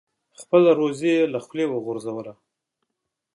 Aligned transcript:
خپله 0.41 0.69
روزي 0.79 1.11
یې 1.17 1.29
له 1.33 1.39
خولې 1.45 1.65
وغورځوله. 1.69 2.33